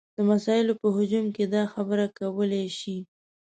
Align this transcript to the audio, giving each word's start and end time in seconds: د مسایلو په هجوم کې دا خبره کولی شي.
د 0.15 0.17
مسایلو 0.31 0.73
په 0.81 0.87
هجوم 0.95 1.25
کې 1.35 1.43
دا 1.53 1.63
خبره 1.73 2.05
کولی 2.17 2.65
شي. 2.79 2.97